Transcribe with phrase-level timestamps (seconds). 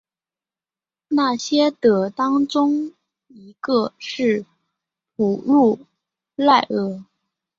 [1.09, 2.93] 那些的当中
[3.27, 4.47] 一个是
[5.15, 5.77] 库路
[6.33, 7.05] 耐尔。